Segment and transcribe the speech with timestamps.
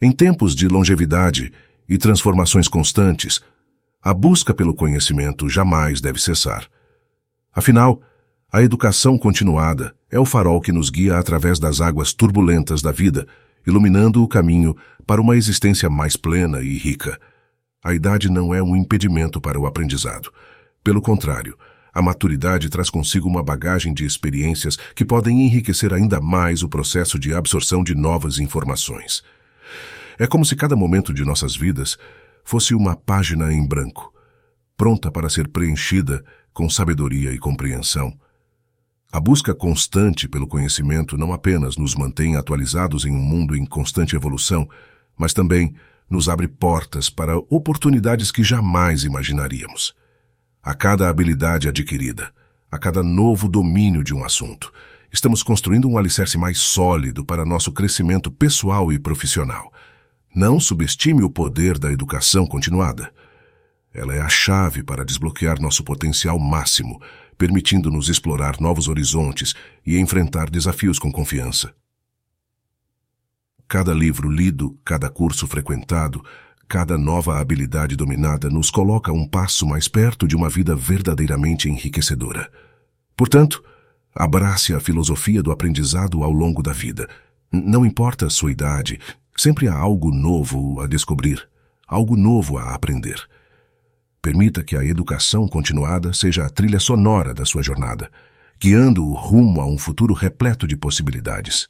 [0.00, 1.50] Em tempos de longevidade
[1.88, 3.40] e transformações constantes,
[4.02, 6.68] a busca pelo conhecimento jamais deve cessar.
[7.50, 8.02] Afinal,
[8.52, 13.26] a educação continuada é o farol que nos guia através das águas turbulentas da vida,
[13.66, 17.18] iluminando o caminho para uma existência mais plena e rica.
[17.82, 20.30] A idade não é um impedimento para o aprendizado.
[20.84, 21.56] Pelo contrário,
[21.90, 27.18] a maturidade traz consigo uma bagagem de experiências que podem enriquecer ainda mais o processo
[27.18, 29.22] de absorção de novas informações.
[30.18, 31.98] É como se cada momento de nossas vidas
[32.44, 34.12] fosse uma página em branco,
[34.76, 38.16] pronta para ser preenchida com sabedoria e compreensão.
[39.12, 44.16] A busca constante pelo conhecimento não apenas nos mantém atualizados em um mundo em constante
[44.16, 44.68] evolução,
[45.16, 45.74] mas também
[46.08, 49.94] nos abre portas para oportunidades que jamais imaginaríamos.
[50.62, 52.32] A cada habilidade adquirida,
[52.70, 54.72] a cada novo domínio de um assunto,
[55.12, 59.72] estamos construindo um alicerce mais sólido para nosso crescimento pessoal e profissional.
[60.36, 63.12] Não subestime o poder da educação continuada.
[63.92, 67.00] Ela é a chave para desbloquear nosso potencial máximo,
[67.38, 71.74] permitindo-nos explorar novos horizontes e enfrentar desafios com confiança.
[73.66, 76.22] Cada livro lido, cada curso frequentado,
[76.68, 82.50] Cada nova habilidade dominada nos coloca um passo mais perto de uma vida verdadeiramente enriquecedora.
[83.16, 83.62] Portanto,
[84.12, 87.08] abrace a filosofia do aprendizado ao longo da vida.
[87.52, 88.98] Não importa a sua idade,
[89.36, 91.48] sempre há algo novo a descobrir,
[91.86, 93.20] algo novo a aprender.
[94.20, 98.10] Permita que a educação continuada seja a trilha sonora da sua jornada,
[98.60, 101.68] guiando-o rumo a um futuro repleto de possibilidades.